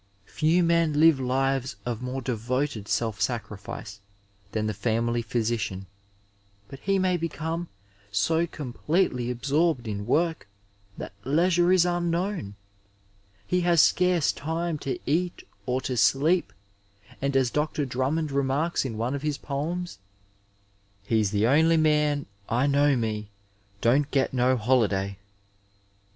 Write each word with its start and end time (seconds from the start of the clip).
Few 0.25 0.63
men 0.63 0.99
live 0.99 1.19
lives 1.19 1.75
of 1.85 2.01
more 2.01 2.23
devoted 2.23 2.87
self 2.87 3.21
sacrifice 3.21 3.99
than 4.51 4.65
the 4.65 4.73
family 4.73 5.21
physician, 5.21 5.85
but 6.67 6.79
he 6.79 6.97
may 6.97 7.17
become 7.17 7.67
so 8.11 8.47
completely 8.47 9.29
absorbed 9.29 9.87
in 9.87 10.07
work 10.07 10.47
that 10.97 11.13
leisure 11.23 11.71
is 11.71 11.85
unknown; 11.85 12.55
he 13.45 13.61
has 13.61 13.79
scarce 13.79 14.31
time 14.31 14.79
to 14.79 14.97
eat 15.05 15.43
or 15.67 15.79
to 15.81 15.95
sleep, 15.95 16.51
and, 17.21 17.37
as 17.37 17.51
Dr. 17.51 17.85
Dnunmond 17.85 18.29
remaiiks 18.31 18.83
in 18.83 18.97
one 18.97 19.13
of 19.13 19.21
his 19.21 19.37
poems, 19.37 19.99
'^ 21.05 21.07
He's 21.07 21.29
the 21.29 21.45
only 21.45 21.77
man, 21.77 22.25
I 22.49 22.65
know 22.65 22.95
me, 22.95 23.29
don't 23.81 24.09
get 24.09 24.33
no 24.33 24.57
holiday." 24.57 25.19